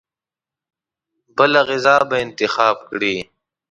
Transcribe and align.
بله 1.37 1.61
غذا 1.69 1.95
به 2.09 2.17
انتخاب 2.25 2.77
کړي. 2.89 3.15